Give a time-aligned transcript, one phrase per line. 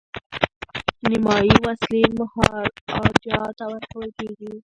[1.09, 4.51] نیمایي وسلې مهاراجا ته ورکول کیږي.